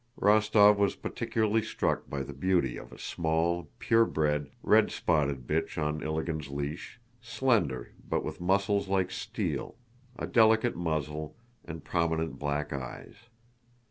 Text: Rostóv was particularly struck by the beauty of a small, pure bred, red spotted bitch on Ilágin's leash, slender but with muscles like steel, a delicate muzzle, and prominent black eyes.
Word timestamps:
Rostóv 0.19 0.77
was 0.77 0.95
particularly 0.95 1.61
struck 1.61 2.09
by 2.09 2.23
the 2.23 2.33
beauty 2.33 2.75
of 2.75 2.91
a 2.91 2.97
small, 2.97 3.69
pure 3.77 4.03
bred, 4.03 4.49
red 4.63 4.89
spotted 4.89 5.45
bitch 5.45 5.79
on 5.79 5.99
Ilágin's 6.01 6.49
leash, 6.49 6.99
slender 7.21 7.91
but 8.09 8.23
with 8.23 8.41
muscles 8.41 8.87
like 8.87 9.11
steel, 9.11 9.75
a 10.17 10.25
delicate 10.25 10.75
muzzle, 10.75 11.37
and 11.65 11.83
prominent 11.85 12.39
black 12.39 12.73
eyes. 12.73 13.13